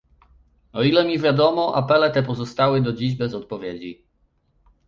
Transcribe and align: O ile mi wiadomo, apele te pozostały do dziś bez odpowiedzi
O 0.77 0.85
ile 0.89 1.03
mi 1.09 1.17
wiadomo, 1.25 1.75
apele 1.81 2.09
te 2.11 2.21
pozostały 2.23 2.81
do 2.81 2.93
dziś 2.93 3.15
bez 3.15 3.33
odpowiedzi 3.33 4.05